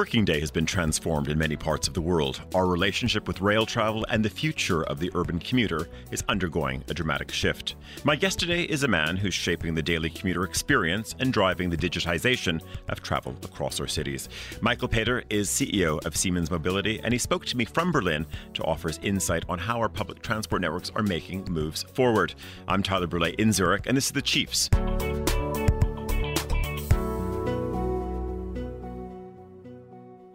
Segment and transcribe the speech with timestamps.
[0.00, 2.40] working day has been transformed in many parts of the world.
[2.54, 6.94] Our relationship with rail travel and the future of the urban commuter is undergoing a
[6.94, 7.74] dramatic shift.
[8.02, 11.76] My guest today is a man who's shaping the daily commuter experience and driving the
[11.76, 14.30] digitization of travel across our cities.
[14.62, 18.64] Michael Peter is CEO of Siemens Mobility, and he spoke to me from Berlin to
[18.64, 22.32] offer his insight on how our public transport networks are making moves forward.
[22.68, 24.70] I'm Tyler Brûlé in Zurich, and this is The Chiefs.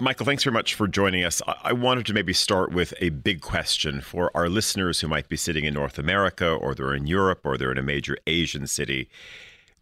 [0.06, 1.42] Michael, thanks very much for joining us.
[1.64, 5.36] I wanted to maybe start with a big question for our listeners who might be
[5.36, 9.10] sitting in North America, or they're in Europe, or they're in a major Asian city.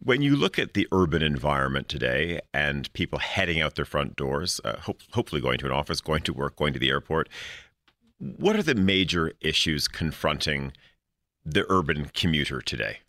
[0.02, 4.62] When you look at the urban environment today and people heading out their front doors,
[4.64, 7.28] uh, hope, hopefully going to an office, going to work, going to the airport,
[8.18, 10.72] what are the major issues confronting
[11.44, 13.00] the urban commuter today?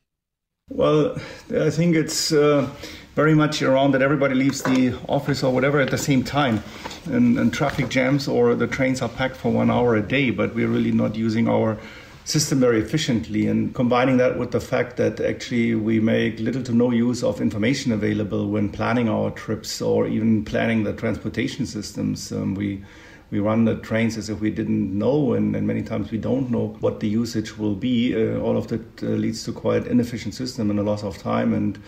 [0.72, 1.16] Well,
[1.56, 2.68] I think it's uh,
[3.14, 6.64] very much around that everybody leaves the office or whatever at the same time,
[7.06, 10.56] and, and, traffic jams or the trains are packed for one hour a day, but
[10.56, 11.78] we're really not using our
[12.24, 13.46] system very efficiently.
[13.46, 17.42] And combining that with the fact that actually we make little to no use of
[17.42, 22.84] information available when planning our trips or even planning the transportation systems, um, we
[23.32, 26.52] we run the trains as if we didn't know, and, and many times we don't
[26.52, 28.16] know what the usage will be.
[28.16, 31.54] Uh, all of that uh, leads to quite inefficient system and a loss of time.
[31.54, 31.80] And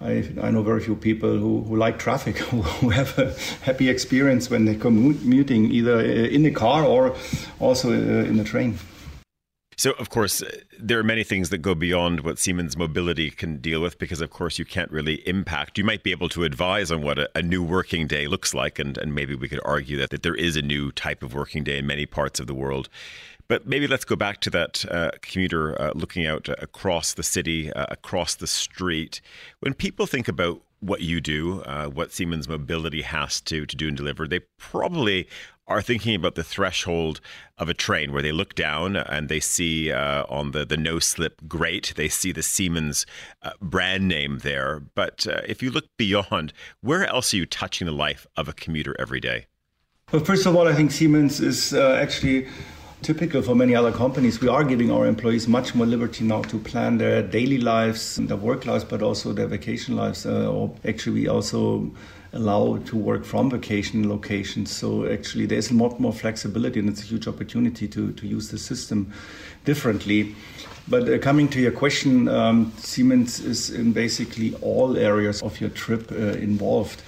[0.00, 2.38] I, I know very few people who, who like traffic,
[2.80, 7.14] who have a happy experience when they're commuting either uh, in the car or
[7.60, 8.78] also uh, in the train.
[9.78, 10.42] So, of course,
[10.78, 14.30] there are many things that go beyond what Siemens Mobility can deal with because, of
[14.30, 15.76] course, you can't really impact.
[15.76, 18.78] You might be able to advise on what a, a new working day looks like,
[18.78, 21.62] and, and maybe we could argue that, that there is a new type of working
[21.62, 22.88] day in many parts of the world.
[23.48, 27.70] But maybe let's go back to that uh, commuter uh, looking out across the city,
[27.70, 29.20] uh, across the street.
[29.60, 33.88] When people think about what you do, uh, what Siemens Mobility has to to do
[33.88, 35.28] and deliver, they probably
[35.68, 37.20] are thinking about the threshold
[37.58, 40.98] of a train where they look down and they see uh, on the, the no
[40.98, 43.06] slip grate, they see the Siemens
[43.42, 44.80] uh, brand name there.
[44.94, 48.52] But uh, if you look beyond, where else are you touching the life of a
[48.52, 49.46] commuter every day?
[50.12, 52.46] Well, first of all, I think Siemens is uh, actually
[53.02, 56.58] typical for many other companies, we are giving our employees much more liberty now to
[56.58, 60.26] plan their daily lives, their work lives, but also their vacation lives.
[60.26, 61.90] Uh, or actually, we also
[62.36, 64.70] allow to work from vacation locations.
[64.70, 68.50] So actually, there's a lot more flexibility, and it's a huge opportunity to, to use
[68.50, 69.12] the system
[69.64, 70.34] differently.
[70.88, 75.70] But uh, coming to your question, um, Siemens is in basically all areas of your
[75.70, 77.02] trip uh, involved.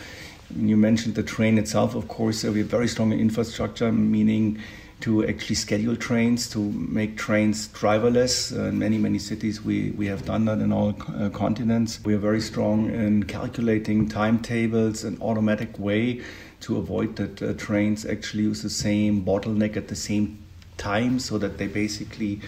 [0.56, 4.59] You mentioned the train itself, of course, uh, we have very strong infrastructure, meaning
[5.00, 8.56] to actually schedule trains, to make trains driverless.
[8.56, 12.00] Uh, in many, many cities, we, we have done that in all uh, continents.
[12.04, 16.22] We are very strong in calculating timetables in automatic way
[16.60, 20.44] to avoid that uh, trains actually use the same bottleneck at the same
[20.76, 22.41] time so that they basically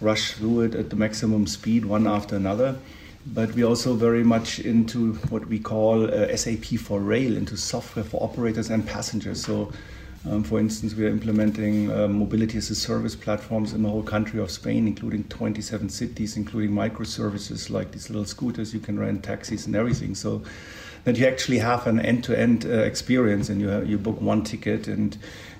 [0.00, 2.78] rush through it at the maximum speed one after another
[3.34, 8.04] but we're also very much into what we call uh, SAP for rail, into software
[8.04, 9.44] for operators and passengers.
[9.44, 9.72] So
[10.26, 14.02] um, for instance, we are implementing uh, mobility as a service platforms in the whole
[14.02, 19.22] country of Spain, including 27 cities, including microservices like these little scooters you can rent,
[19.22, 20.14] taxis, and everything.
[20.14, 20.42] So
[21.04, 24.88] that you actually have an end-to-end uh, experience, and you have, you book one ticket
[24.88, 25.16] and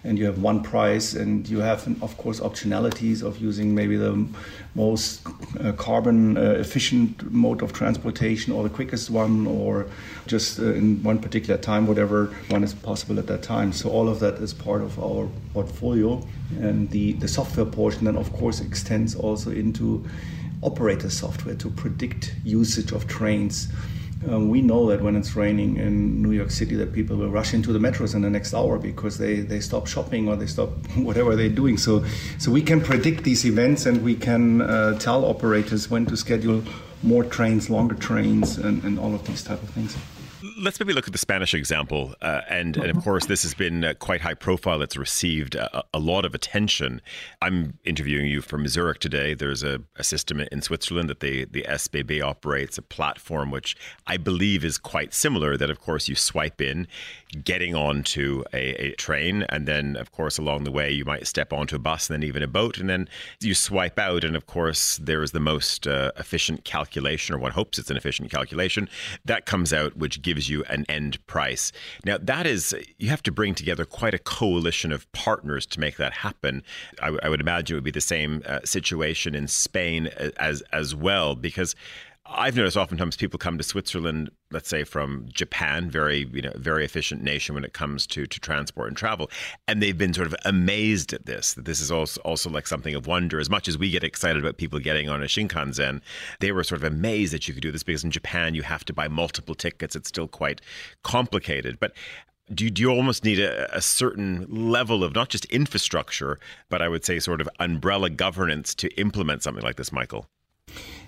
[0.09, 4.27] and you have one price, and you have, of course, optionalities of using maybe the
[4.75, 5.27] most
[5.61, 9.87] uh, carbon uh, efficient mode of transportation or the quickest one, or
[10.27, 13.73] just uh, in one particular time, whatever one is possible at that time.
[13.73, 16.27] So all of that is part of our portfolio,
[16.61, 20.05] and the the software portion then, of course, extends also into
[20.63, 23.69] operator software to predict usage of trains
[24.27, 27.55] um, we know that when it's raining in New York City, that people will rush
[27.55, 30.71] into the metros in the next hour because they, they stop shopping or they stop
[30.97, 31.77] whatever they're doing.
[31.77, 32.05] So,
[32.39, 36.63] so we can predict these events and we can uh, tell operators when to schedule
[37.03, 39.97] more trains, longer trains, and, and all of these type of things.
[40.57, 42.15] Let's maybe look at the Spanish example.
[42.23, 44.83] Uh, and, and of course, this has been uh, quite high profile.
[44.83, 47.01] It's received a, a, lot of attention.
[47.43, 49.35] I'm interviewing you from Zurich today.
[49.35, 53.77] There's a, a system in Switzerland that they, the SBB operates, a platform which
[54.07, 55.57] I believe is quite similar.
[55.57, 56.87] That, of course, you swipe in,
[57.43, 59.43] getting onto a, a train.
[59.49, 62.29] And then, of course, along the way, you might step onto a bus and then
[62.29, 62.79] even a boat.
[62.79, 63.09] And then
[63.41, 64.23] you swipe out.
[64.23, 67.97] And of course, there is the most uh, efficient calculation, or one hopes it's an
[67.97, 68.89] efficient calculation,
[69.25, 71.73] that comes out, which gives you an end price.
[72.05, 75.97] Now, that is, you have to bring together quite a coalition of partners to make
[75.97, 76.63] that happen.
[77.01, 80.31] I, w- I would imagine it would be the same uh, situation in Spain uh,
[80.37, 81.75] as, as well, because
[82.31, 86.85] I've noticed oftentimes people come to Switzerland, let's say from Japan, very you know very
[86.85, 89.31] efficient nation when it comes to to transport and travel,
[89.67, 91.55] and they've been sort of amazed at this.
[91.55, 93.41] That this is also also like something of wonder.
[93.41, 96.03] As much as we get excited about people getting on a Shinkansen,
[96.41, 98.85] they were sort of amazed that you could do this because in Japan you have
[98.85, 99.97] to buy multiple tickets.
[99.97, 100.61] It's still quite
[101.03, 101.93] complicated, but
[102.53, 106.39] do you, do you almost need a, a, certain level of not just infrastructure,
[106.71, 110.27] but I would say sort of umbrella governance to implement something like this, Michael?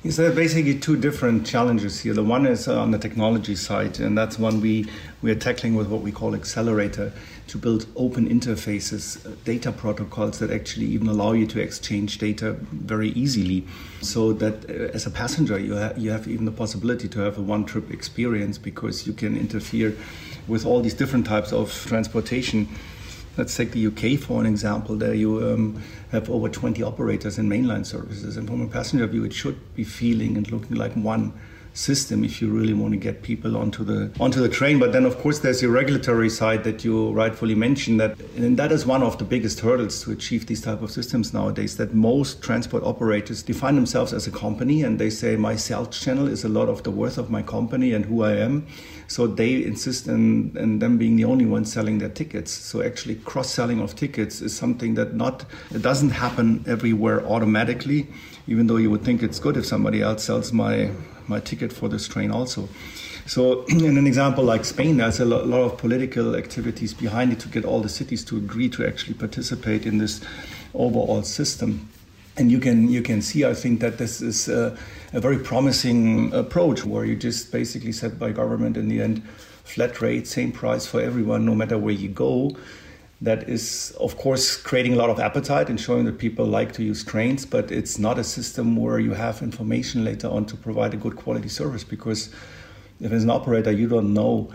[0.02, 2.14] Yes, there are basically two different challenges here.
[2.14, 4.86] The one is on the technology side, and that's one we,
[5.20, 7.12] we are tackling with what we call Xcelerator
[7.48, 12.52] to build open interfaces, uh, data protocols that actually even allow you to exchange data
[12.72, 13.66] very easily.
[14.00, 17.36] So that uh, as a passenger, you, ha- you have even the possibility to have
[17.36, 19.94] a one trip experience because you can interfere
[20.48, 22.68] with all these different types of transportation
[23.40, 24.96] Let's take the UK for an example.
[24.96, 25.82] There you um,
[26.12, 29.82] have over 20 operators in mainline services, and from a passenger view, it should be
[29.82, 31.32] feeling and looking like one
[31.72, 34.78] system if you really want to get people onto the onto the train.
[34.78, 38.00] But then, of course, there's the regulatory side that you rightfully mentioned.
[38.00, 41.32] That and that is one of the biggest hurdles to achieve these type of systems
[41.32, 41.76] nowadays.
[41.76, 46.28] That most transport operators define themselves as a company, and they say my sales channel
[46.28, 48.66] is a lot of the worth of my company and who I am.
[49.06, 52.52] So they insist on, on them being the only ones selling their tickets.
[52.52, 55.44] So actually, cross-selling of tickets is something that not
[55.74, 58.06] it doesn't happen everywhere automatically.
[58.46, 60.90] Even though you would think it's good if somebody else sells my
[61.30, 62.68] my ticket for this train also.
[63.26, 67.48] So, in an example like Spain, there's a lot, of political activities behind it to
[67.48, 70.20] get all the cities to agree to actually participate in this
[70.74, 71.88] overall system.
[72.36, 74.76] And you can you can see, I think, that this is a,
[75.12, 79.22] a very promising approach where you just basically set by government in the end
[79.64, 82.50] flat rate, same price for everyone, no matter where you go.
[83.22, 86.82] That is, of course, creating a lot of appetite and showing that people like to
[86.82, 90.94] use trains, but it's not a system where you have information later on to provide
[90.94, 92.30] a good quality service because
[92.98, 94.50] if as an operator you don't know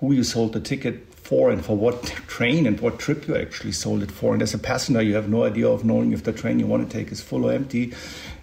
[0.00, 3.72] who you sold the ticket for and for what train and what trip you actually
[3.72, 4.32] sold it for.
[4.32, 6.88] And as a passenger, you have no idea of knowing if the train you want
[6.88, 7.92] to take is full or empty.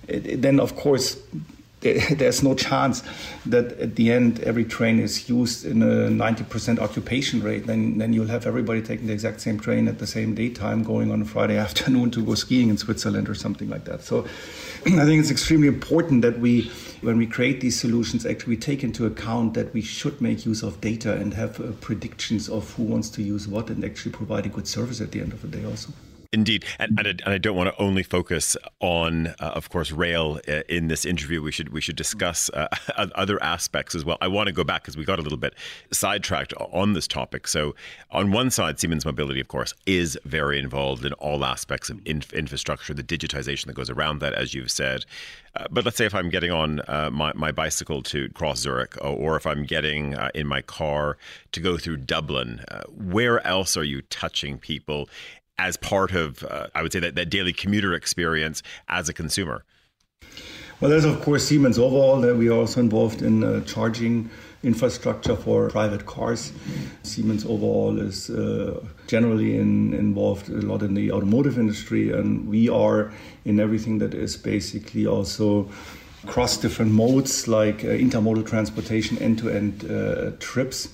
[0.08, 1.18] It, it, then, of course,
[2.18, 3.04] there's no chance
[3.46, 7.68] that at the end every train is used in a 90% occupation rate.
[7.68, 11.12] Then, then you'll have everybody taking the exact same train at the same daytime going
[11.12, 14.02] on a Friday afternoon to go skiing in Switzerland or something like that.
[14.02, 14.22] So
[14.86, 16.72] I think it's extremely important that we,
[17.02, 20.80] when we create these solutions, actually take into account that we should make use of
[20.82, 24.50] data and have uh, predictions of who wants to use what and actually provide a
[24.50, 25.92] good service at the end of the day also.
[26.34, 29.92] Indeed, and, and, I, and, I, don't want to only focus on, uh, of course,
[29.92, 31.44] rail uh, in this interview.
[31.44, 32.68] We should we should discuss uh,
[33.16, 34.18] other aspects as well.
[34.20, 35.54] I want to go back because we got a little bit
[35.92, 37.48] sidetracked on this topic.
[37.48, 37.76] So,
[38.10, 42.34] on one side, Siemens Mobility, of course, is very involved in all aspects of inf-
[42.34, 45.06] infrastructure, the digitization that goes around that, as you've said.
[45.56, 48.98] Uh, but let's say if I'm getting on uh, my, my bicycle to cross Zurich,
[49.02, 51.16] or, or if I'm getting in my car
[51.52, 55.08] to go through Dublin, where else are you touching people?
[55.58, 59.64] As part of, uh, I would say, that, that daily commuter experience as a consumer?
[60.80, 62.20] Well, there's of course Siemens overall.
[62.20, 64.30] That we are also involved in uh, charging
[64.64, 66.52] infrastructure for private cars.
[67.04, 72.70] Siemens overall is uh, generally in, involved a lot in the automotive industry, and we
[72.70, 73.14] are
[73.46, 75.70] in everything that is basically also
[76.26, 80.90] cross different modes like uh, intermodal transportation, end-to-end uh, trips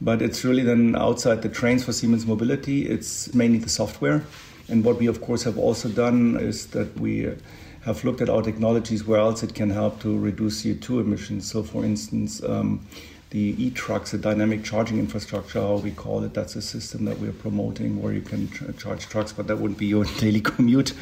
[0.00, 2.88] but it's really then outside the trains for Siemens Mobility.
[2.88, 4.24] It's mainly the software.
[4.68, 7.32] And what we, of course, have also done is that we
[7.84, 11.50] have looked at our technologies where else it can help to reduce CO2 emissions.
[11.50, 12.84] So, for instance, um,
[13.36, 16.32] the e-trucks, the dynamic charging infrastructure, how we call it.
[16.32, 19.84] That's a system that we're promoting where you can charge trucks, but that wouldn't be
[19.84, 20.94] your daily commute.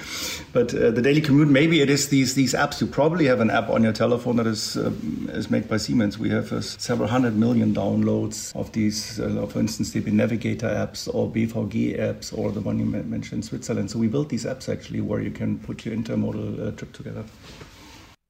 [0.53, 2.81] But uh, the daily commute, maybe it is these these apps.
[2.81, 4.91] You probably have an app on your telephone that is uh,
[5.29, 6.19] is made by Siemens.
[6.19, 11.07] We have uh, several hundred million downloads of these, uh, for instance, the Navigator apps
[11.15, 13.93] or BVG apps or the one you mentioned, Switzerland.
[13.93, 17.25] So we built these apps actually where you can put your intermodal uh, trip together.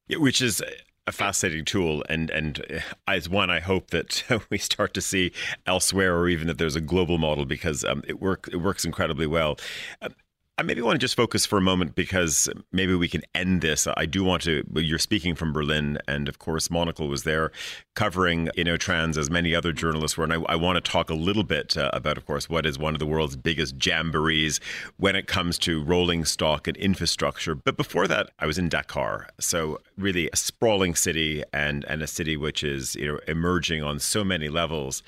[0.08, 0.60] Yeah, which is
[1.06, 5.32] a fascinating tool, and and uh, as one, I hope that we start to see
[5.66, 9.26] elsewhere, or even that there's a global model because um, it work it works incredibly
[9.26, 9.58] well.
[10.00, 10.14] Um,
[10.56, 13.88] I maybe want to just focus for a moment because maybe we can end this.
[13.96, 14.62] I do want to.
[14.76, 17.50] You're speaking from Berlin, and of course, Monocle was there
[17.94, 20.22] covering InnoTrans as many other journalists were.
[20.22, 22.78] And I, I want to talk a little bit uh, about, of course, what is
[22.78, 24.60] one of the world's biggest jamborees
[24.96, 27.56] when it comes to rolling stock and infrastructure.
[27.56, 32.06] But before that, I was in Dakar, so really a sprawling city and and a
[32.06, 35.02] city which is you know emerging on so many levels.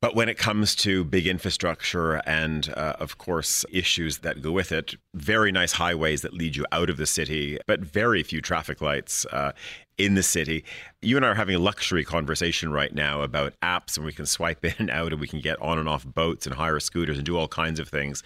[0.00, 4.70] But when it comes to big infrastructure and, uh, of course, issues that go with
[4.70, 8.80] it, very nice highways that lead you out of the city, but very few traffic
[8.80, 9.52] lights uh,
[9.98, 10.64] in the city.
[11.02, 14.24] You and I are having a luxury conversation right now about apps, and we can
[14.24, 17.16] swipe in and out, and we can get on and off boats and hire scooters
[17.16, 18.22] and do all kinds of things.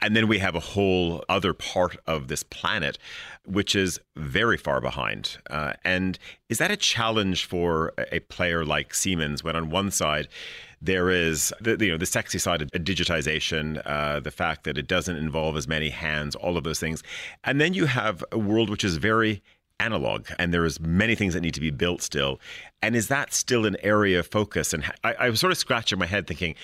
[0.00, 2.98] And then we have a whole other part of this planet,
[3.46, 5.38] which is very far behind.
[5.48, 10.26] Uh, and is that a challenge for a player like Siemens when, on one side,
[10.82, 14.88] there is the, you know the sexy side of digitization, uh, the fact that it
[14.88, 17.02] doesn't involve as many hands, all of those things,
[17.44, 19.42] and then you have a world which is very
[19.80, 22.38] analog and there's many things that need to be built still.
[22.82, 24.72] And is that still an area of focus?
[24.72, 26.54] And I, I was sort of scratching my head thinking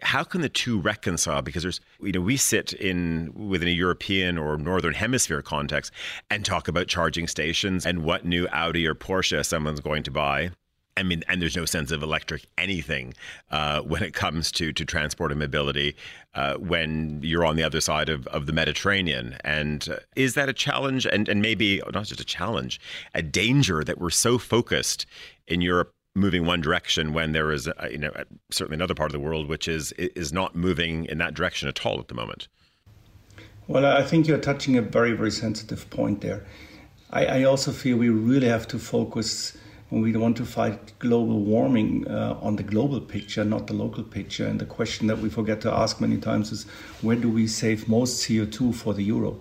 [0.00, 1.42] how can the two reconcile?
[1.42, 5.92] Because there's you know we sit in within a european or northern hemisphere context
[6.30, 10.50] and talk about charging stations and what new audi or porsche someone's going to buy
[10.98, 13.14] I mean, and there's no sense of electric anything
[13.50, 15.94] uh, when it comes to to transport and mobility
[16.34, 19.36] uh, when you're on the other side of, of the Mediterranean.
[19.44, 21.06] And uh, is that a challenge?
[21.06, 22.80] And and maybe not just a challenge,
[23.14, 25.06] a danger that we're so focused
[25.46, 28.10] in Europe moving one direction when there is, a, you know,
[28.50, 31.86] certainly another part of the world which is is not moving in that direction at
[31.86, 32.48] all at the moment.
[33.68, 36.44] Well, I think you're touching a very very sensitive point there.
[37.10, 39.56] I, I also feel we really have to focus
[39.90, 44.04] when we want to fight global warming uh, on the global picture, not the local
[44.04, 44.46] picture.
[44.46, 46.64] And the question that we forget to ask many times is
[47.00, 49.40] where do we save most CO2 for the euro?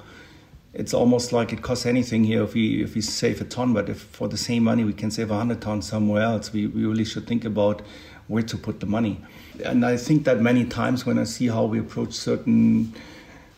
[0.74, 3.90] It's almost like it costs anything here if we if we save a ton, but
[3.90, 7.06] if for the same money we can save 100 tons somewhere else, we, we really
[7.06, 7.82] should think about
[8.28, 9.20] where to put the money.
[9.66, 12.94] And I think that many times when I see how we approach certain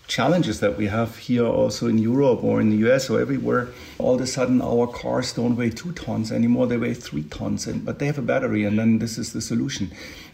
[0.10, 4.16] challenges that we have here also in Europe or in the US or everywhere, all
[4.16, 7.86] of a sudden our cars don't weigh two tons anymore, they weigh three tons, and,
[7.86, 9.92] but they have a battery, and then this is the solution.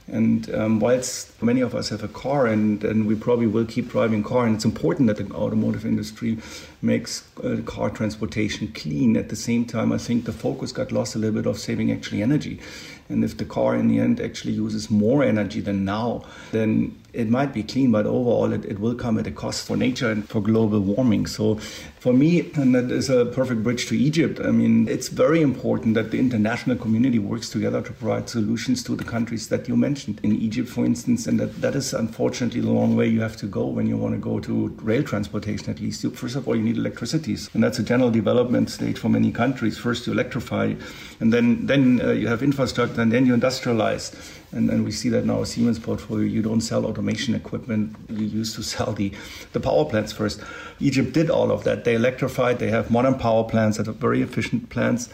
[0.08, 3.89] And um, whilst many of us have a car, and, and we probably will keep
[3.89, 6.38] driving car, and it's important that the automotive industry
[6.82, 9.17] makes uh, car transportation clean.
[9.17, 11.91] At the same time, I think the focus got lost a little bit of saving
[11.91, 12.62] actually energy.
[13.10, 17.29] And if the car in the end actually uses more energy than now, then it
[17.29, 20.27] might be clean, but overall it, it will come at a cost for nature and
[20.27, 21.27] for global warming.
[21.27, 21.55] So
[22.00, 25.95] for me, and that is a perfect bridge to Egypt, I mean, it's very important
[25.95, 30.19] that the international community works together to provide solutions to the countries that you mentioned.
[30.22, 33.48] In Egypt, for instance, and that, that is unfortunately the long way you have to
[33.48, 36.03] go when you want to go to rail transportation at least.
[36.03, 37.50] You, first of all, you need electricities.
[37.53, 39.77] And that's a general development stage for many countries.
[39.77, 40.74] First, you electrify,
[41.19, 44.13] and then, then uh, you have infrastructure, and then you industrialize.
[44.55, 46.25] And, and we see that in our Siemens portfolio.
[46.25, 47.95] You don't sell automation equipment.
[48.09, 49.12] You used to sell the,
[49.53, 50.41] the power plants first.
[50.79, 51.83] Egypt did all of that.
[51.83, 52.59] They electrified.
[52.59, 55.09] They have modern power plants that are very efficient plants.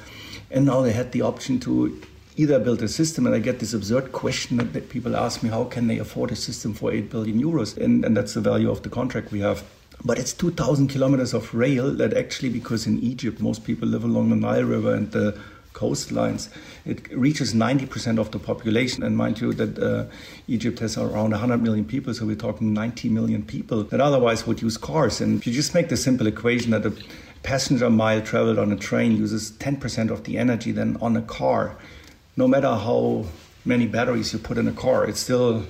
[0.49, 2.01] And now they had the option to
[2.35, 5.49] either build a system, and I get this absurd question that, that people ask me,
[5.49, 7.77] how can they afford a system for 8 billion euros?
[7.77, 9.63] And, and that's the value of the contract we have.
[10.03, 14.29] But it's 2,000 kilometers of rail that actually, because in Egypt, most people live along
[14.29, 15.37] the Nile River and the
[15.73, 16.49] coastlines,
[16.85, 19.03] it reaches 90% of the population.
[19.03, 20.05] And mind you, that uh,
[20.47, 24.61] Egypt has around 100 million people, so we're talking 90 million people that otherwise would
[24.61, 25.21] use cars.
[25.21, 26.93] And if you just make the simple equation that a
[27.43, 31.77] passenger mile traveled on a train uses 10% of the energy than on a car,
[32.37, 33.25] no matter how
[33.65, 35.65] many batteries you put in a car, it's still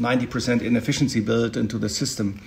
[0.00, 2.40] 90% inefficiency built into the system.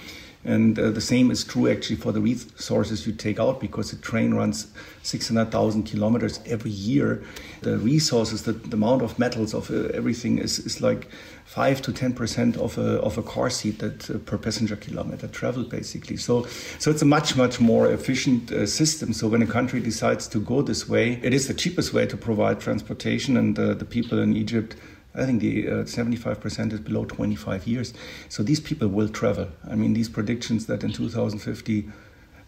[0.45, 3.97] And uh, the same is true actually for the resources you take out because the
[3.97, 4.67] train runs
[5.03, 7.23] 600,000 kilometers every year.
[7.61, 11.09] The resources, the, the amount of metals of uh, everything is, is like
[11.43, 15.69] 5 to 10% of a, of a car seat that uh, per passenger kilometer traveled
[15.69, 16.15] basically.
[16.15, 16.45] So,
[16.77, 19.11] so it's a much, much more efficient uh, system.
[19.11, 22.15] So when a country decides to go this way, it is the cheapest way to
[22.15, 24.77] provide transportation and uh, the people in Egypt
[25.19, 27.93] I think the uh, 75% is below 25 years.
[28.29, 29.49] So these people will travel.
[29.69, 31.89] I mean, these predictions that in 2050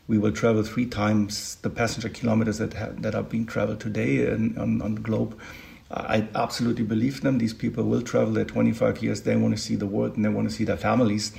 [0.07, 4.57] we will travel three times the passenger kilometers that, that are being traveled today in,
[4.57, 5.39] on, on the globe.
[5.93, 7.37] I absolutely believe them.
[7.37, 9.21] These people will travel their 25 years.
[9.21, 11.33] They want to see the world and they want to see their families.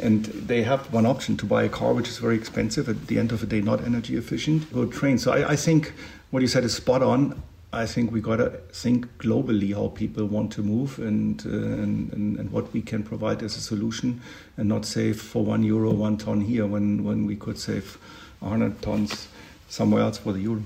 [0.00, 3.18] And they have one option to buy a car, which is very expensive, at the
[3.18, 5.18] end of the day, not energy efficient, go train.
[5.18, 5.92] So I, I think
[6.30, 7.42] what you said is spot on.
[7.72, 12.38] I think we got to think globally how people want to move and, uh, and,
[12.38, 14.20] and, what we can provide as a solution,
[14.56, 17.98] and not save for one euro one ton here when when we could save
[18.40, 19.28] 100 tons
[19.68, 20.62] somewhere else for the euro.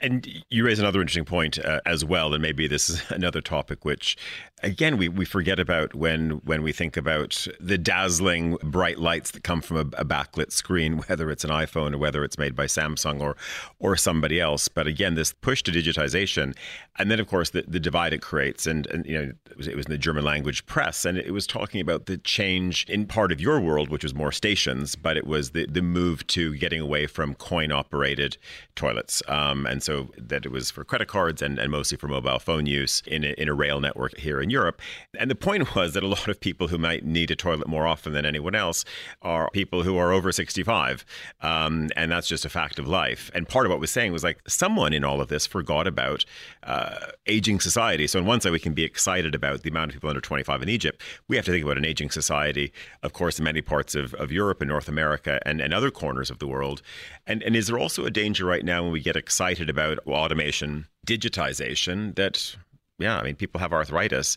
[0.00, 3.84] And you raise another interesting point uh, as well, and maybe this is another topic
[3.84, 4.16] which,
[4.62, 9.44] again, we, we forget about when when we think about the dazzling bright lights that
[9.44, 12.66] come from a, a backlit screen, whether it's an iPhone or whether it's made by
[12.66, 13.36] Samsung or
[13.78, 14.68] or somebody else.
[14.68, 16.56] But again, this push to digitization,
[16.98, 19.68] and then of course the, the divide it creates, and, and you know it was,
[19.68, 23.06] it was in the German language press, and it was talking about the change in
[23.06, 26.54] part of your world, which was more stations, but it was the the move to
[26.56, 28.38] getting away from coin operated
[28.74, 32.38] toilets, um, and so that it was for credit cards and, and mostly for mobile
[32.38, 34.80] phone use in a, in a rail network here in Europe.
[35.18, 37.86] And the point was that a lot of people who might need a toilet more
[37.86, 38.84] often than anyone else
[39.22, 41.04] are people who are over 65.
[41.42, 43.30] Um, and that's just a fact of life.
[43.34, 46.24] And part of what was saying was like someone in all of this forgot about
[46.62, 48.06] uh, aging society.
[48.06, 50.62] So on one side, we can be excited about the amount of people under 25
[50.62, 51.02] in Egypt.
[51.28, 52.72] We have to think about an aging society,
[53.02, 56.30] of course, in many parts of, of Europe and North America and, and other corners
[56.30, 56.82] of the world.
[57.26, 60.86] And, and is there also a danger right now when we get excited about automation,
[61.06, 62.56] digitization, that,
[62.98, 64.36] yeah, I mean, people have arthritis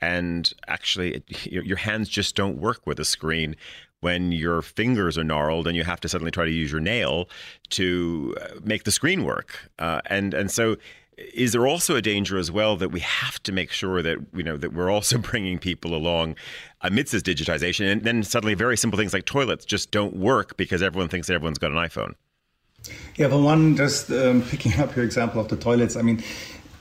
[0.00, 3.56] and actually it, your, your hands just don't work with a screen
[4.00, 7.28] when your fingers are gnarled and you have to suddenly try to use your nail
[7.70, 9.70] to uh, make the screen work.
[9.78, 10.76] Uh, and and so
[11.16, 14.42] is there also a danger as well that we have to make sure that you
[14.42, 16.34] know that we're also bringing people along
[16.80, 20.82] amidst this digitization and then suddenly very simple things like toilets just don't work because
[20.82, 22.14] everyone thinks that everyone's got an iphone
[23.16, 26.22] yeah for one just um, picking up your example of the toilets i mean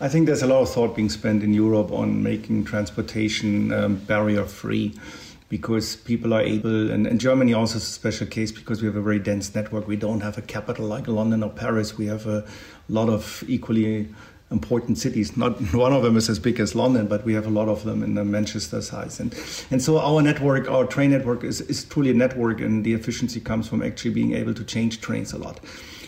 [0.01, 3.95] I think there's a lot of thought being spent in Europe on making transportation um,
[3.97, 4.99] barrier free
[5.47, 8.95] because people are able, and, and, Germany also is a special case because we have
[8.95, 9.87] a very dense network.
[9.87, 11.99] We don't have a capital like London or Paris.
[11.99, 12.43] We have a
[12.89, 14.07] lot of equally
[14.49, 15.37] important cities.
[15.37, 17.83] Not one of them is as big as London, but we have a lot of
[17.83, 19.19] them in the Manchester size.
[19.19, 19.35] And
[19.69, 23.39] and so our network, our train network, is, is truly a network, and the efficiency
[23.39, 25.59] comes from actually being able to change trains a lot.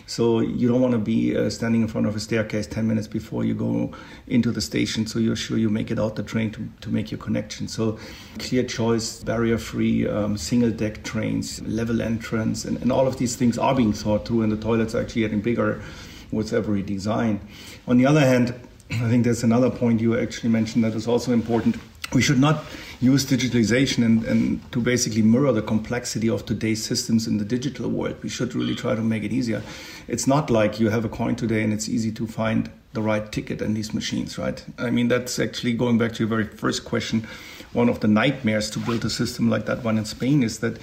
[0.06, 3.06] So you don't want to be uh, standing in front of a staircase 10 minutes
[3.06, 3.92] before you go
[4.26, 5.06] into the station.
[5.06, 7.68] So you're sure you make it out the train to, to make your connection.
[7.68, 7.98] So
[8.38, 13.36] clear choice, barrier free, um, single deck trains, level entrance, and, and all of these
[13.36, 15.82] things are being thought through, and the toilets are actually getting bigger
[16.30, 17.40] with every design.
[17.88, 18.54] On the other hand,
[18.90, 21.76] I think there's another point you actually mentioned that is also important.
[22.14, 22.64] We should not
[23.00, 27.90] use digitalization and, and to basically mirror the complexity of today's systems in the digital
[27.90, 28.16] world.
[28.22, 29.62] We should really try to make it easier.
[30.06, 33.30] It's not like you have a coin today and it's easy to find the right
[33.32, 34.64] ticket in these machines, right?
[34.78, 37.26] I mean, that's actually going back to your very first question.
[37.72, 40.78] One of the nightmares to build a system like that one in Spain is that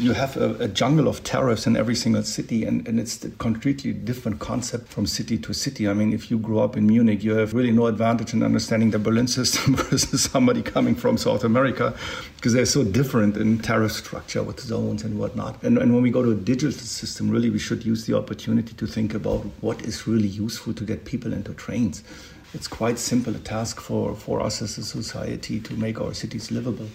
[0.00, 3.30] you have a, a, jungle of tariffs in every single city, and, and it's a
[3.32, 5.86] completely different concept from city to city.
[5.86, 8.92] I mean, if you grew up in Munich, you have really no advantage in understanding
[8.92, 11.94] the Berlin system versus somebody coming from South America
[12.36, 15.62] because they're so different in tariff structure with zones and whatnot.
[15.62, 18.72] And, and when we go to a digital system, really, we should use the opportunity
[18.72, 22.02] to think about what is really useful to get people into trains.
[22.54, 26.50] It's quite simple a task for, for us as a society to make our cities
[26.50, 26.88] livable.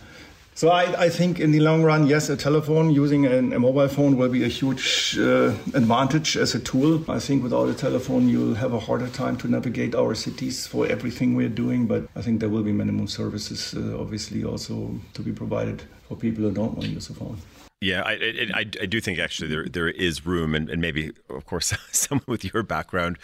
[0.58, 3.90] So I, I, think in the long run, yes, a telephone using a, a mobile
[3.90, 7.04] phone will be a huge uh, advantage as a tool.
[7.12, 10.88] I think without a telephone, you'll have a harder time to navigate our cities for
[10.88, 11.88] everything we're doing.
[11.88, 16.16] But I think there will be minimum services, uh, obviously, also to be provided for
[16.16, 17.38] people who don't want to use a phone.
[17.86, 18.14] Yeah, I,
[18.56, 22.26] I, I, do think actually there there is room, and, and maybe, of course, someone
[22.28, 23.20] with your background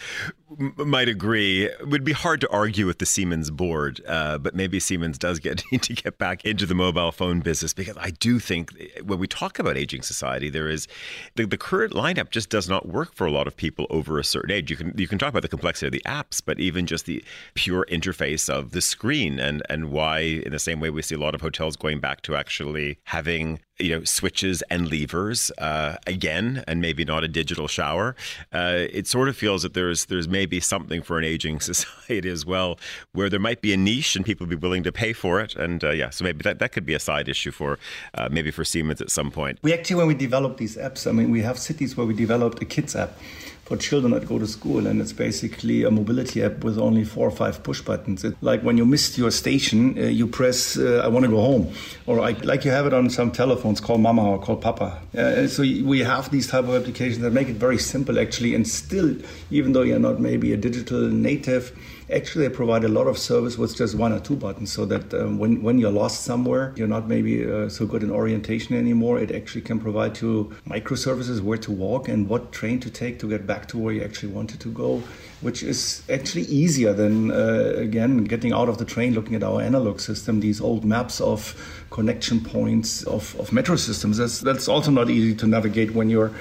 [0.56, 1.64] m- might agree.
[1.64, 5.40] It would be hard to argue with the Siemens board, uh, but maybe Siemens does
[5.40, 8.72] get need to get back into the mobile phone business because I do think
[9.04, 10.86] when we talk about aging society, there is
[11.34, 14.24] the, the current lineup just does not work for a lot of people over a
[14.24, 14.70] certain age.
[14.70, 17.24] You can you can talk about the complexity of the apps, but even just the
[17.54, 21.18] pure interface of the screen, and and why in the same way we see a
[21.18, 26.64] lot of hotels going back to actually having you know switches and levers uh, again,
[26.66, 28.14] and maybe not a digital shower.
[28.52, 32.46] Uh, it sort of feels that there's there's maybe something for an aging society as
[32.46, 32.78] well,
[33.12, 35.56] where there might be a niche and people be willing to pay for it.
[35.56, 37.78] And uh, yeah, so maybe that, that could be a side issue for
[38.14, 39.58] uh, maybe for Siemens at some point.
[39.62, 42.62] We actually, when we develop these apps, I mean, we have cities where we developed
[42.62, 43.18] a kids app
[43.64, 47.28] for children that go to school, and it's basically a mobility app with only four
[47.28, 48.24] or five push buttons.
[48.24, 51.40] It's like when you missed your station, uh, you press uh, "I want to go
[51.40, 51.72] home,"
[52.06, 55.00] or I, like you have it on some telephones, call Mama or call Papa.
[55.16, 58.66] Uh, so we have these type of applications that make it very simple, actually, and
[58.66, 59.16] still,
[59.50, 61.72] even though you're not maybe a digital native
[62.12, 65.14] Actually, they provide a lot of service with just one or two buttons so that
[65.14, 69.18] um, when, when you're lost somewhere, you're not maybe uh, so good in orientation anymore.
[69.18, 73.28] It actually can provide you microservices where to walk and what train to take to
[73.28, 75.02] get back to where you actually wanted to go,
[75.40, 79.62] which is actually easier than, uh, again, getting out of the train, looking at our
[79.62, 81.54] analog system, these old maps of
[81.90, 84.18] connection points of, of metro systems.
[84.18, 86.32] That's, that's also not easy to navigate when you're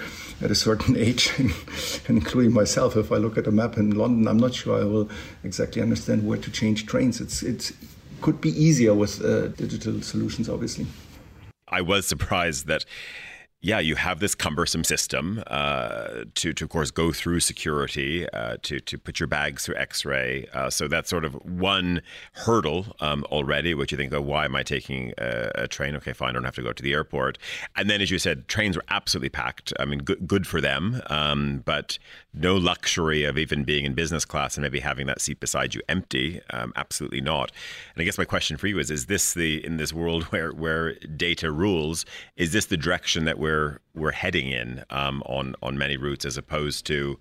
[0.41, 1.31] at a certain age,
[2.07, 2.95] including myself.
[2.95, 5.09] If I look at a map in London, I'm not sure I will
[5.43, 7.21] exactly understand where to change trains.
[7.21, 7.71] It's it
[8.21, 10.85] could be easier with uh, digital solutions, obviously.
[11.67, 12.85] I was surprised that
[13.63, 18.57] yeah, you have this cumbersome system uh, to, to, of course, go through security, uh,
[18.63, 20.47] to, to put your bags through x ray.
[20.51, 22.01] Uh, so that's sort of one
[22.33, 25.95] hurdle um, already, which you think, oh, why am I taking a, a, train?
[25.95, 27.37] Okay, fine, I don't have to go to the airport.
[27.75, 29.73] And then, as you said, trains were absolutely packed.
[29.79, 31.99] I mean, good, good for them, um, but
[32.33, 35.81] no luxury of even being in business class and maybe having that seat beside you
[35.89, 36.41] empty.
[36.51, 37.51] Um, absolutely not.
[37.93, 40.51] And I guess my question for you is: Is this the in this world where
[40.51, 42.05] where data rules?
[42.37, 46.37] Is this the direction that we're we're heading in um, on on many routes, as
[46.37, 47.19] opposed to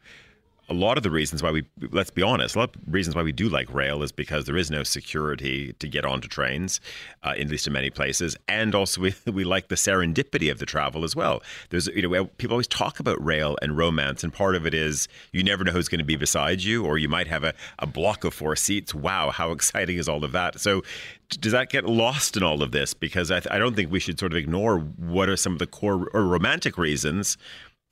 [0.71, 3.23] a lot of the reasons why we let's be honest, a lot of reasons why
[3.23, 6.81] we do like rail is because there is no security to get onto trains,
[7.25, 10.67] uh, at least in many places, and also we, we like the serendipity of the
[10.67, 11.43] travel as well.
[11.71, 15.09] There's you know people always talk about rail and romance, and part of it is
[15.33, 17.87] you never know who's going to be beside you, or you might have a, a
[17.87, 18.95] block of four seats.
[18.95, 20.61] Wow, how exciting is all of that?
[20.61, 20.83] So
[21.29, 22.95] does that get lost in all of this?
[22.95, 25.67] Because I, I don't think we should sort of ignore what are some of the
[25.67, 27.37] core or romantic reasons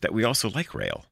[0.00, 1.04] that we also like rail.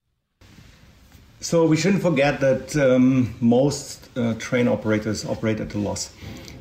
[1.40, 6.12] So we shouldn't forget that um, most uh, train operators operate at a loss.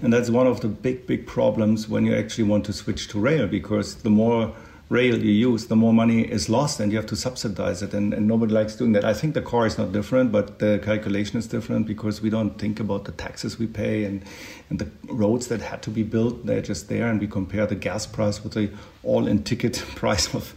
[0.01, 3.19] And that's one of the big, big problems when you actually want to switch to
[3.19, 4.53] rail because the more
[4.89, 7.93] rail you use, the more money is lost and you have to subsidize it.
[7.93, 9.03] And, and, nobody likes doing that.
[9.03, 12.59] I think the car is not different, but the calculation is different because we don't
[12.59, 14.23] think about the taxes we pay and,
[14.69, 16.45] and the roads that had to be built.
[16.45, 17.07] They're just there.
[17.07, 18.69] And we compare the gas price with the
[19.03, 20.53] all in ticket price of,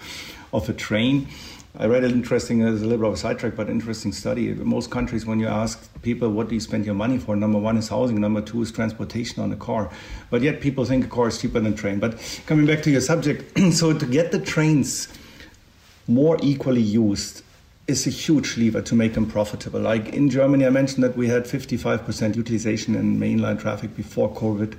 [0.52, 1.28] of a train.
[1.80, 4.52] I read an interesting, a little bit of a sidetrack, but interesting study.
[4.52, 7.36] Most countries, when you ask people, what do you spend your money for?
[7.36, 9.88] Number one is housing, number two is transportation on a car.
[10.28, 12.00] But yet people think a car is cheaper than a train.
[12.00, 15.06] But coming back to your subject, so to get the trains
[16.08, 17.44] more equally used
[17.88, 19.80] is a huge lever to make them profitable.
[19.80, 24.76] Like in Germany, I mentioned that we had 55% utilization in mainline traffic before COVID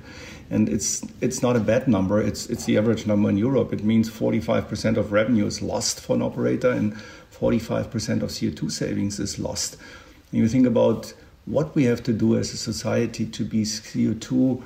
[0.50, 2.20] and it's it's not a bad number.
[2.20, 3.72] It's it's the average number in Europe.
[3.72, 6.94] It means 45% of revenue is lost for an operator, and
[7.32, 9.76] 45% of CO2 savings is lost.
[10.32, 11.14] And you think about
[11.46, 14.62] what we have to do as a society to be CO2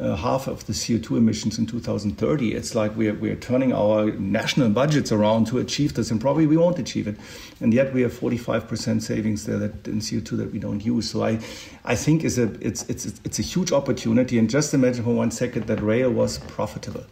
[0.00, 2.54] uh, half of the CO2 emissions in 2030.
[2.54, 6.56] It's like we're, we're turning our national budgets around to achieve this, and probably we
[6.56, 7.16] won't achieve it.
[7.60, 11.10] And yet we have 45% savings there that, in CO2 that we don't use.
[11.10, 11.40] So I,
[11.84, 14.38] I think it's a, it's, it's, it's a huge opportunity.
[14.38, 17.04] And just imagine for one second that rail was profitable.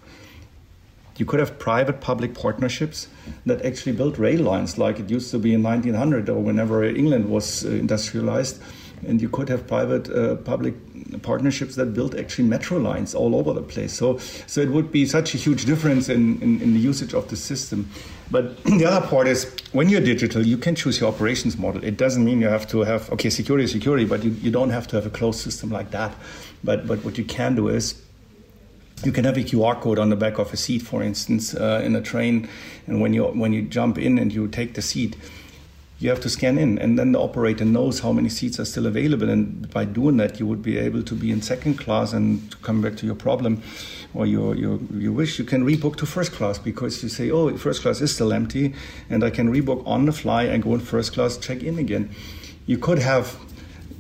[1.19, 3.09] You could have private public partnerships
[3.45, 7.29] that actually built rail lines like it used to be in 1900 or whenever England
[7.29, 8.63] was uh, industrialized
[9.07, 10.75] and you could have private uh, public
[11.23, 13.93] partnerships that build actually metro lines all over the place.
[13.93, 17.29] So, so it would be such a huge difference in, in, in, the usage of
[17.29, 17.89] the system.
[18.31, 21.83] But the other part is when you're digital, you can choose your operations model.
[21.83, 24.87] It doesn't mean you have to have, okay, security security, but you, you don't have
[24.89, 26.15] to have a closed system like that.
[26.63, 28.03] But, but what you can do is
[29.03, 31.81] you can have a QR code on the back of a seat, for instance, uh,
[31.83, 32.49] in a train.
[32.87, 35.17] And when you, when you jump in and you take the seat,
[36.01, 38.87] you have to scan in, and then the operator knows how many seats are still
[38.87, 39.29] available.
[39.29, 42.15] And by doing that, you would be able to be in second class.
[42.15, 43.63] And to come back to your problem
[44.15, 47.55] or your, your, your wish, you can rebook to first class because you say, oh,
[47.59, 48.75] first class is still empty,
[49.11, 52.09] and I can rebook on the fly and go in first class, check in again.
[52.65, 53.39] You could have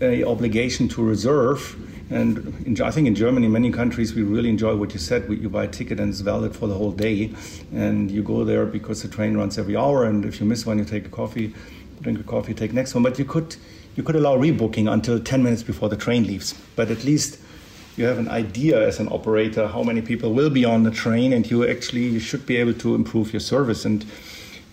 [0.00, 1.76] a obligation to reserve.
[2.10, 5.30] And in, I think in Germany, many countries, we really enjoy what you said.
[5.30, 7.32] You buy a ticket and it's valid for the whole day.
[7.72, 10.04] And you go there because the train runs every hour.
[10.04, 11.54] And if you miss one, you take a coffee
[12.00, 13.02] drink a coffee, take next one.
[13.02, 13.56] But you could
[13.96, 16.54] you could allow rebooking until 10 minutes before the train leaves.
[16.76, 17.38] But at least
[17.96, 21.32] you have an idea as an operator how many people will be on the train,
[21.32, 23.84] and you actually you should be able to improve your service.
[23.84, 24.04] And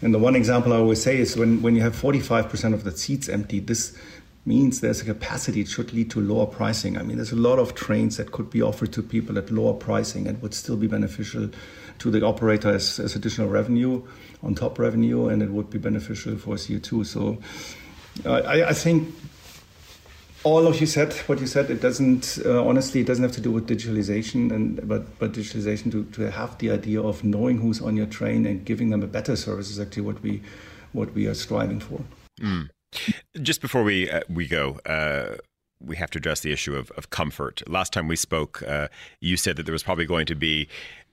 [0.02, 2.92] and the one example I always say is when when you have 45% of the
[2.92, 3.98] seats empty, this
[4.46, 6.98] means there's a capacity it should lead to lower pricing.
[6.98, 9.74] I mean, there's a lot of trains that could be offered to people at lower
[9.74, 11.50] pricing and would still be beneficial
[12.00, 14.04] to the operator as, as additional revenue
[14.44, 17.06] on top revenue, and it would be beneficial for CO2.
[17.06, 17.38] So
[18.26, 19.14] I, I think
[20.44, 21.70] all of you said what you said.
[21.70, 23.02] It doesn't uh, honestly.
[23.02, 26.72] It doesn't have to do with digitalization, and but but digitalization to, to have the
[26.72, 30.04] idea of knowing who's on your train and giving them a better service is actually
[30.04, 30.42] what we
[30.94, 32.02] what we are striving for.
[32.40, 32.70] Mm.
[33.42, 34.80] Just before we uh, we go.
[34.86, 35.38] Uh,
[35.80, 37.62] we have to address the issue of, of comfort.
[37.68, 38.88] Last time we spoke, uh,
[39.22, 40.68] you said that there was probably going to be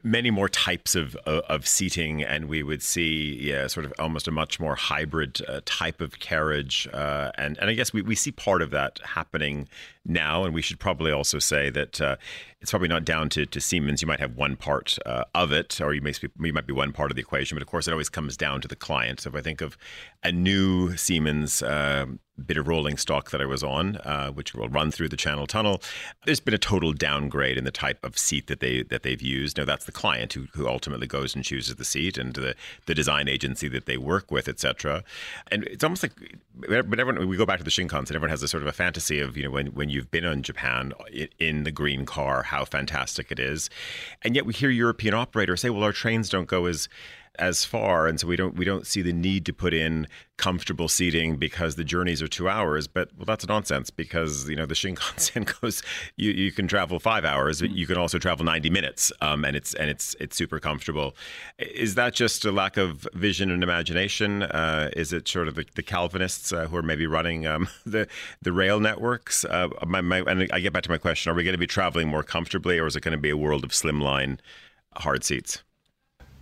[0.04, 4.30] many more types of of seating, and we would see yeah, sort of almost a
[4.30, 8.30] much more hybrid uh, type of carriage, uh, and and I guess we, we see
[8.30, 9.68] part of that happening
[10.04, 12.16] now, and we should probably also say that uh,
[12.60, 14.00] it's probably not down to, to Siemens.
[14.00, 16.92] You might have one part uh, of it, or you may you might be one
[16.92, 19.20] part of the equation, but of course it always comes down to the client.
[19.20, 19.76] So if I think of
[20.22, 22.06] a new Siemens uh,
[22.46, 25.46] bit of rolling stock that I was on, uh, which will run through the Channel
[25.46, 25.82] Tunnel,
[26.24, 29.58] there's been a total downgrade in the type of seat that they that they've used.
[29.58, 32.54] Now that's the client who, who ultimately goes and chooses the seat, and the
[32.86, 35.02] the design agency that they work with, etc.
[35.50, 36.12] And it's almost like,
[36.54, 39.20] but everyone we go back to the Shinkansen, everyone has a sort of a fantasy
[39.20, 40.92] of you know when when you've been on Japan
[41.38, 43.70] in the green car, how fantastic it is,
[44.22, 46.88] and yet we hear European operators say, well, our trains don't go as
[47.38, 50.88] as far, and so we don't we don't see the need to put in comfortable
[50.88, 52.86] seating because the journeys are two hours.
[52.86, 55.82] But well, that's nonsense because you know the Shinkansen goes
[56.16, 59.56] you, you can travel five hours, but you can also travel ninety minutes, um, and
[59.56, 61.16] it's and it's it's super comfortable.
[61.58, 64.44] Is that just a lack of vision and imagination?
[64.44, 68.06] Uh, is it sort of the, the Calvinists uh, who are maybe running um, the
[68.42, 69.44] the rail networks?
[69.44, 71.66] Uh, my, my, and I get back to my question: Are we going to be
[71.66, 74.38] traveling more comfortably, or is it going to be a world of slimline
[74.96, 75.62] hard seats?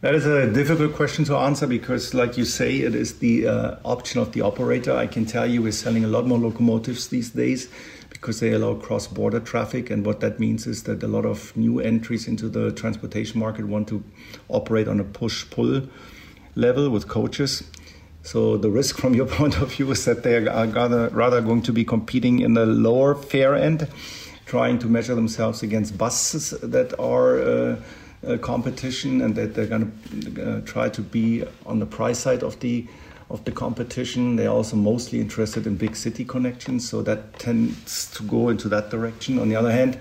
[0.02, 3.76] That is a difficult question to answer because, like you say, it is the uh,
[3.84, 4.96] option of the operator.
[4.96, 7.68] I can tell you we're selling a lot more locomotives these days
[8.10, 9.90] because they allow cross border traffic.
[9.90, 13.66] And what that means is that a lot of new entries into the transportation market
[13.66, 14.02] want to
[14.48, 15.82] operate on a push pull
[16.56, 17.62] level with coaches.
[18.24, 21.72] So the risk from your point of view is that they are rather, going to
[21.72, 23.86] be competing in the lower fare end,
[24.46, 27.40] trying to measure themselves against buses that are.
[27.40, 27.76] Uh,
[28.26, 32.42] uh, competition and that they're going to uh, try to be on the price side
[32.42, 32.86] of the
[33.30, 34.36] of the competition.
[34.36, 38.90] They're also mostly interested in big city connections, so that tends to go into that
[38.90, 39.38] direction.
[39.38, 39.98] On the other hand,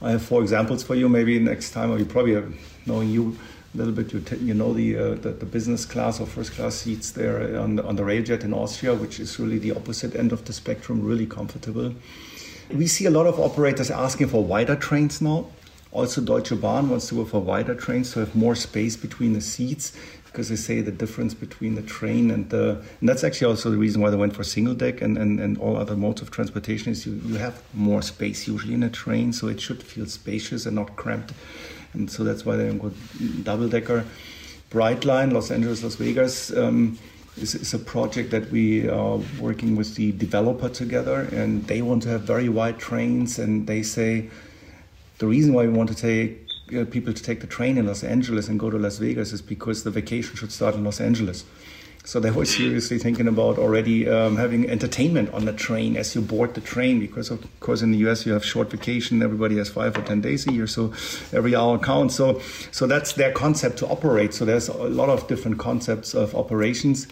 [0.00, 1.08] I have four examples for you.
[1.08, 2.52] Maybe next time, or you probably have,
[2.86, 3.36] knowing you
[3.74, 6.74] a little bit, you, you know the, uh, the, the business class or first class
[6.74, 10.32] seats there on the, on the railjet in Austria, which is really the opposite end
[10.32, 11.94] of the spectrum, really comfortable.
[12.72, 15.46] We see a lot of operators asking for wider trains now.
[15.92, 19.40] Also, Deutsche Bahn wants to go for wider trains to have more space between the
[19.40, 19.92] seats
[20.26, 23.76] because they say the difference between the train and the and that's actually also the
[23.76, 26.92] reason why they went for single deck and, and, and all other modes of transportation
[26.92, 30.66] is you, you have more space usually in a train so it should feel spacious
[30.66, 31.32] and not cramped.
[31.92, 32.92] And so that's why they go
[33.42, 34.04] double decker.
[34.70, 36.96] Brightline los angeles las vegas um,
[37.36, 42.04] is, is a project that we are working with the developer together and they want
[42.04, 44.30] to have very wide trains and they say
[45.20, 48.02] the reason why we want to take uh, people to take the train in Los
[48.02, 51.44] Angeles and go to Las Vegas is because the vacation should start in Los Angeles.
[52.04, 56.22] So they were seriously thinking about already um, having entertainment on the train as you
[56.22, 59.22] board the train, because of course in the US you have short vacation.
[59.22, 60.94] Everybody has five or ten days a year, so
[61.34, 62.14] every hour counts.
[62.14, 64.32] So, so that's their concept to operate.
[64.32, 67.06] So there's a lot of different concepts of operations.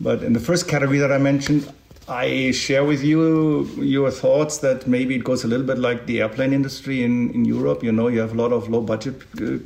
[0.00, 1.72] But in the first category that I mentioned,
[2.08, 6.22] I share with you your thoughts that maybe it goes a little bit like the
[6.22, 7.84] airplane industry in, in Europe.
[7.84, 9.58] You know, you have a lot of low budget uh,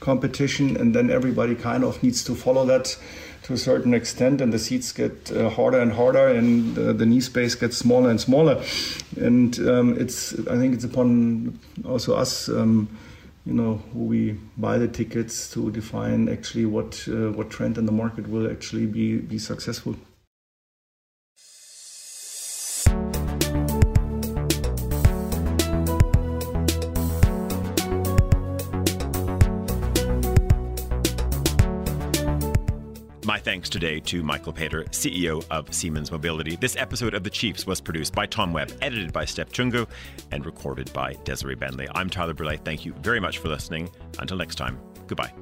[0.00, 2.96] competition, and then everybody kind of needs to follow that
[3.42, 7.04] to a certain extent, and the seats get uh, harder and harder, and uh, the
[7.04, 8.64] knee space gets smaller and smaller.
[9.20, 12.48] And um, it's, I think, it's upon also us.
[12.48, 12.88] Um,
[13.44, 17.84] you know, who we buy the tickets to define actually what uh, what trend in
[17.84, 19.96] the market will actually be be successful.
[33.64, 36.54] Thanks today to Michael Peter, CEO of Siemens Mobility.
[36.56, 39.88] This episode of The Chiefs was produced by Tom Webb, edited by Step Chungo,
[40.32, 41.88] and recorded by Desiree Bentley.
[41.94, 42.62] I'm Tyler Brûlé.
[42.62, 43.88] Thank you very much for listening.
[44.18, 45.32] Until next time, goodbye.